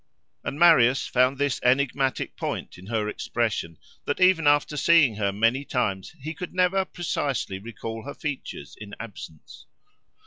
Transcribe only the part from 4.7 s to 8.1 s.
seeing her many times he could never precisely recall